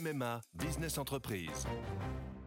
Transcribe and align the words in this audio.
MMA 0.00 0.40
Business 0.54 0.96
Entreprise. 0.96 1.66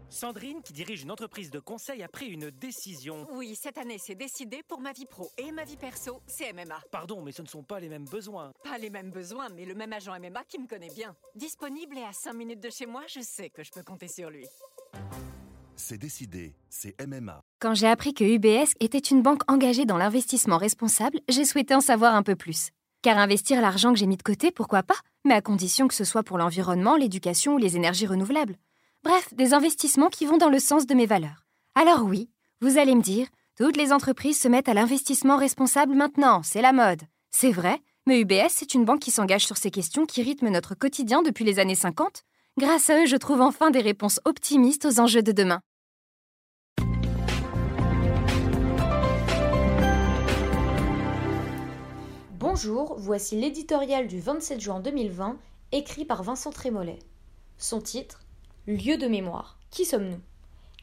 Sandrine, 0.09 0.61
qui 0.63 0.73
dirige 0.73 1.03
une 1.03 1.11
entreprise 1.11 1.51
de 1.51 1.59
conseil, 1.59 2.01
a 2.01 2.07
pris 2.07 2.27
une 2.27 2.49
décision. 2.49 3.27
Oui, 3.33 3.55
cette 3.55 3.77
année, 3.77 3.97
c'est 3.99 4.15
décidé 4.15 4.61
pour 4.67 4.79
ma 4.79 4.91
vie 4.91 5.05
pro 5.05 5.29
et 5.37 5.51
ma 5.51 5.63
vie 5.63 5.77
perso, 5.77 6.21
c'est 6.25 6.51
MMA. 6.53 6.81
Pardon, 6.92 7.21
mais 7.21 7.31
ce 7.31 7.42
ne 7.42 7.47
sont 7.47 7.63
pas 7.63 7.79
les 7.79 7.89
mêmes 7.89 8.05
besoins. 8.05 8.52
Pas 8.63 8.77
les 8.77 8.89
mêmes 8.89 9.11
besoins, 9.11 9.50
mais 9.50 9.66
le 9.66 9.75
même 9.75 9.93
agent 9.93 10.18
MMA 10.20 10.43
qui 10.45 10.59
me 10.59 10.68
connaît 10.68 10.93
bien. 10.95 11.16
Disponible 11.36 11.97
et 11.97 12.04
à 12.04 12.13
5 12.13 12.34
minutes 12.34 12.61
de 12.61 12.70
chez 12.70 12.86
moi, 12.86 13.04
je 13.07 13.21
sais 13.21 13.50
que 13.50 13.64
je 13.64 13.72
peux 13.72 13.84
compter 13.84 14.08
sur 14.08 14.30
lui. 14.30 14.48
C'est 15.76 15.98
décidé, 15.98 16.56
c'est 16.70 16.96
MMA. 17.06 17.44
Quand 17.60 17.74
j'ai 17.74 17.88
appris 17.88 18.14
que 18.14 18.24
UBS 18.24 18.74
était 18.80 18.98
une 18.98 19.22
banque 19.22 19.42
engagée 19.52 19.86
dans 19.86 19.98
l'investissement 19.98 20.58
responsable, 20.58 21.20
j'ai 21.30 21.46
souhaité 21.46 21.76
en 21.76 21.82
savoir 21.82 22.16
un 22.16 22.24
peu 22.24 22.36
plus. 22.36 22.72
Car 23.04 23.18
investir 23.18 23.60
l'argent 23.60 23.92
que 23.92 24.00
j'ai 24.00 24.06
mis 24.06 24.16
de 24.16 24.24
côté, 24.24 24.50
pourquoi 24.50 24.82
pas 24.82 24.96
Mais 25.26 25.34
à 25.34 25.42
condition 25.42 25.90
que 25.90 25.94
ce 25.94 26.06
soit 26.06 26.24
pour 26.24 26.38
l'environnement, 26.38 26.96
l'éducation 26.96 27.56
ou 27.56 27.58
les 27.58 27.76
énergies 27.76 28.08
renouvelables. 28.08 28.56
Bref, 29.04 29.34
des 29.34 29.54
investissements 29.54 30.07
qui 30.07 30.25
vont 30.25 30.38
dans 30.38 30.48
le 30.48 30.60
sens 30.60 30.88
de 30.88 30.94
mes 30.94 31.06
valeurs. 31.06 31.46
Alors 31.75 32.05
oui, 32.05 32.30
vous 32.61 32.77
allez 32.77 32.95
me 32.95 33.02
dire, 33.02 33.27
toutes 33.58 33.75
les 33.75 33.91
entreprises 33.91 34.39
se 34.39 34.47
mettent 34.47 34.70
à 34.70 34.73
l'investissement 34.73 35.35
responsable 35.35 35.94
maintenant, 35.94 36.44
c'est 36.44 36.61
la 36.61 36.71
mode. 36.71 37.02
C'est 37.30 37.52
vrai, 37.52 37.81
mais 38.08 38.21
UBS, 38.21 38.52
c'est 38.52 38.73
une 38.73 38.85
banque 38.85 39.02
qui 39.02 39.11
s'engage 39.11 39.45
sur 39.45 39.58
ces 39.58 39.70
questions 39.70 40.05
qui 40.05 40.23
rythment 40.23 40.52
notre 40.52 40.73
quotidien 40.73 41.22
depuis 41.23 41.44
les 41.44 41.59
années 41.59 41.75
50. 41.75 42.23
Grâce 42.58 42.89
à 42.89 43.02
eux, 43.02 43.05
je 43.05 43.17
trouve 43.17 43.41
enfin 43.41 43.70
des 43.70 43.81
réponses 43.81 44.22
optimistes 44.23 44.85
aux 44.85 45.02
enjeux 45.02 45.23
de 45.23 45.33
demain. 45.33 45.59
Bonjour, 52.55 52.93
voici 52.99 53.35
l'éditorial 53.35 54.05
du 54.05 54.20
27 54.20 54.61
juin 54.61 54.80
2020, 54.80 55.39
écrit 55.71 56.05
par 56.05 56.21
Vincent 56.21 56.52
Trémollet. 56.52 56.99
Son 57.57 57.81
titre 57.81 58.20
Lieu 58.67 58.95
de 58.95 59.07
mémoire. 59.07 59.57
Qui 59.71 59.85
sommes-nous? 59.85 60.20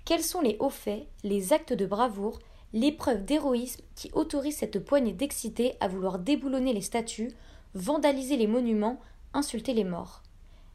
Quels 0.05 0.25
sont 0.25 0.41
les 0.41 0.57
hauts 0.59 0.69
faits, 0.69 1.07
les 1.23 1.53
actes 1.53 1.73
de 1.73 1.87
bravoure, 1.87 2.41
les 2.73 2.91
preuves 2.91 3.25
d'héroïsme 3.25 3.85
qui 3.95 4.11
autorisent 4.15 4.57
cette 4.57 4.85
poignée 4.85 5.13
d'excités 5.13 5.77
à 5.79 5.87
vouloir 5.87 6.19
déboulonner 6.19 6.73
les 6.73 6.81
statues, 6.81 7.31
vandaliser 7.75 8.37
les 8.37 8.49
monuments, 8.49 8.99
insulter 9.33 9.73
les 9.73 9.85
morts? 9.85 10.25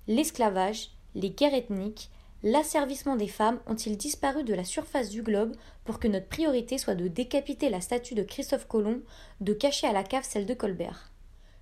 L'esclavage, 0.08 0.92
les 1.14 1.32
guerres 1.32 1.56
ethniques, 1.56 2.10
l'asservissement 2.44 3.16
des 3.16 3.28
femmes 3.28 3.60
ont-ils 3.68 3.98
disparu 3.98 4.44
de 4.44 4.54
la 4.54 4.64
surface 4.64 5.10
du 5.10 5.22
globe 5.22 5.56
pour 5.84 6.00
que 6.00 6.08
notre 6.08 6.28
priorité 6.28 6.78
soit 6.78 6.96
de 6.96 7.08
décapiter 7.08 7.70
la 7.70 7.82
statue 7.82 8.16
de 8.16 8.24
Christophe 8.24 8.68
Colomb, 8.68 9.02
de 9.42 9.54
cacher 9.54 9.88
à 9.88 9.94
la 9.94 10.04
cave 10.04 10.26
celle 10.28 10.46
de 10.46 10.54
Colbert? 10.54 11.12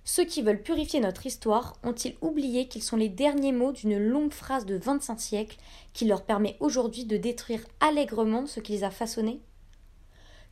Ceux 0.06 0.24
qui 0.24 0.42
veulent 0.42 0.62
purifier 0.62 1.00
notre 1.00 1.24
histoire 1.24 1.76
ont-ils 1.82 2.16
oublié 2.20 2.68
qu'ils 2.68 2.82
sont 2.82 2.98
les 2.98 3.08
derniers 3.08 3.52
mots 3.52 3.72
d'une 3.72 3.98
longue 3.98 4.32
phrase 4.32 4.66
de 4.66 4.76
25 4.76 5.18
siècles 5.18 5.56
qui 5.94 6.04
leur 6.04 6.24
permet 6.24 6.58
aujourd'hui 6.60 7.06
de 7.06 7.16
détruire 7.16 7.64
allègrement 7.80 8.46
ce 8.46 8.60
qui 8.60 8.72
les 8.72 8.84
a 8.84 8.90
façonnés 8.90 9.40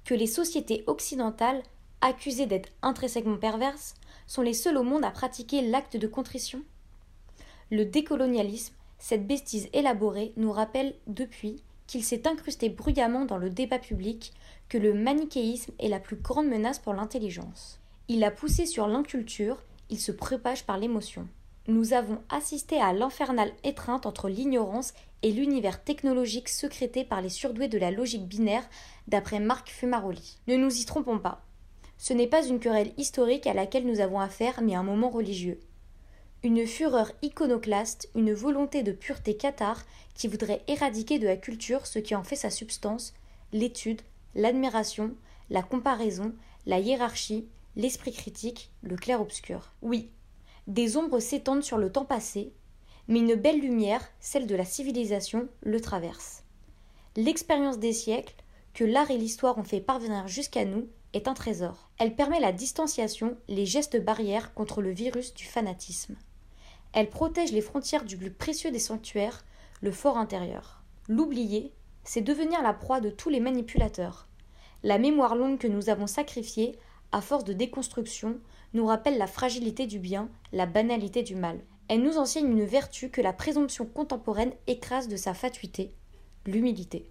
Que 0.07 0.15
les 0.15 0.27
sociétés 0.27 0.85
occidentales, 0.87 1.63
accusées 2.01 2.47
d'être 2.47 2.71
intrinsèquement 2.81 3.37
perverses, 3.37 3.95
sont 4.27 4.41
les 4.41 4.55
seules 4.55 4.79
au 4.79 4.83
monde 4.83 5.05
à 5.05 5.11
pratiquer 5.11 5.61
l'acte 5.61 5.99
de 5.99 6.07
contrition? 6.07 6.63
Le 7.71 7.85
décolonialisme, 7.85 8.75
cette 9.03 9.27
bêtise 9.27 9.69
élaborée, 9.73 10.33
nous 10.37 10.53
rappelle 10.53 10.95
depuis 11.09 11.61
qu'il 11.89 12.05
s'est 12.05 12.29
incrusté 12.29 12.69
bruyamment 12.69 13.25
dans 13.25 13.37
le 13.37 13.51
débat 13.51 13.81
public 13.81 14.33
que 14.69 14.79
le 14.79 14.95
manichéisme 14.95 15.73
est 15.81 15.89
la 15.89 15.99
plus 15.99 16.15
grande 16.15 16.47
menace 16.47 16.79
pour 16.79 16.95
l'intelligence. 16.95 17.81
Il 18.07 18.23
a 18.23 18.31
poussé 18.31 18.65
sur 18.65 18.87
l'inculture, 18.87 19.61
il 19.91 19.99
se 19.99 20.13
propage 20.13 20.67
par 20.67 20.79
l'émotion. 20.79 21.27
Nous 21.67 21.95
avons 21.95 22.23
assisté 22.29 22.81
à 22.81 22.93
l'infernale 22.93 23.51
étreinte 23.65 24.07
entre 24.07 24.29
l'ignorance 24.29 24.95
et 25.23 25.33
l'univers 25.33 25.83
technologique 25.83 26.49
secrété 26.49 27.03
par 27.03 27.21
les 27.23 27.29
surdoués 27.29 27.67
de 27.67 27.79
la 27.79 27.91
logique 27.91 28.29
binaire, 28.29 28.69
d'après 29.09 29.41
Marc 29.41 29.69
Fumaroli. 29.69 30.39
Ne 30.47 30.55
nous 30.55 30.79
y 30.79 30.85
trompons 30.85 31.19
pas. 31.19 31.45
Ce 31.99 32.13
n'est 32.13 32.29
pas 32.29 32.47
une 32.47 32.61
querelle 32.61 32.93
historique 32.99 33.49
à 33.49 33.53
laquelle 33.53 33.85
nous 33.85 33.99
avons 33.99 34.21
affaire, 34.21 34.63
mais 34.63 34.77
un 34.77 34.85
moment 34.85 35.11
religieux. 35.11 35.59
Une 36.45 36.67
fureur 36.67 37.13
iconoclaste, 37.23 38.11
une 38.17 38.33
volonté 38.35 38.83
de 38.83 38.91
pureté 38.91 39.37
cathare 39.37 39.85
qui 40.17 40.27
voudrait 40.27 40.65
éradiquer 40.67 41.21
de 41.21 41.27
la 41.27 41.37
culture 41.37 41.87
ce 41.87 42.01
qui 42.01 42.17
en 42.17 42.25
fait 42.25 42.35
sa 42.35 42.51
substance, 42.51 43.15
l'étude, 43.53 44.03
l'admiration, 44.35 45.15
la 45.51 45.63
comparaison, 45.63 46.33
la 46.67 46.81
hiérarchie, 46.81 47.47
l'esprit 47.77 48.11
critique, 48.11 48.73
le 48.83 48.97
clair-obscur. 48.97 49.73
Oui, 49.83 50.11
des 50.67 50.97
ombres 50.97 51.21
s'étendent 51.21 51.63
sur 51.63 51.79
le 51.79 51.93
temps 51.93 52.05
passé, 52.05 52.53
mais 53.07 53.21
une 53.21 53.37
belle 53.37 53.61
lumière, 53.61 54.05
celle 54.19 54.49
de 54.49 54.57
la 54.57 54.65
civilisation, 54.65 55.49
le 55.61 55.81
traverse. 55.81 56.43
L'expérience 57.15 57.79
des 57.79 57.93
siècles, 57.93 58.35
que 58.75 58.83
l'art 58.83 59.13
et 59.13 59.19
l'histoire 59.19 59.59
ont 59.59 59.65
fait 59.65 59.81
parvenir 59.81 60.27
jusqu'à 60.27 60.65
nous, 60.65 60.89
est 61.13 61.29
un 61.29 61.35
trésor. 61.35 61.89
Elle 61.99 62.17
permet 62.17 62.41
la 62.41 62.51
distanciation, 62.51 63.37
les 63.47 63.67
gestes 63.67 64.03
barrières 64.03 64.55
contre 64.55 64.83
le 64.83 64.91
virus 64.91 65.35
du 65.35 65.45
fanatisme. 65.45 66.17
Elle 66.93 67.11
protège 67.11 67.53
les 67.53 67.61
frontières 67.61 68.05
du 68.05 68.17
plus 68.17 68.31
précieux 68.31 68.71
des 68.71 68.79
sanctuaires, 68.79 69.45
le 69.81 69.93
fort 69.93 70.19
intérieur. 70.19 70.83
L'oublier, 71.09 71.73
c'est 72.05 72.21
devenir 72.21 72.63
la 72.63 72.73
proie 72.73 73.01
de 73.01 73.11
tous 73.11 73.29
les 73.29 73.41
manipulateurs. 73.41 74.29
La 74.83 74.99
mémoire 74.99 75.37
longue 75.37 75.59
que 75.59 75.69
nous 75.69 75.89
avons 75.89 76.07
sacrifiée 76.07 76.79
à 77.13 77.21
force 77.21 77.45
de 77.45 77.53
déconstruction, 77.53 78.41
nous 78.73 78.87
rappelle 78.87 79.19
la 79.19 79.27
fragilité 79.27 79.87
du 79.87 79.99
bien, 79.99 80.31
la 80.53 80.67
banalité 80.67 81.23
du 81.23 81.37
mal. 81.37 81.61
Elle 81.89 82.03
nous 82.03 82.17
enseigne 82.17 82.51
une 82.51 82.65
vertu 82.65 83.11
que 83.11 83.21
la 83.21 83.35
présomption 83.35 83.85
contemporaine 83.85 84.55
écrase 84.67 85.09
de 85.09 85.17
sa 85.17 85.35
fatuité, 85.35 85.95
l'humilité. 86.47 87.09